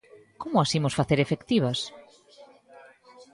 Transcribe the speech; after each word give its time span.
¿Como 0.41 0.57
as 0.63 0.71
imos 0.79 0.97
facer 0.99 1.19
efectivas? 1.21 1.79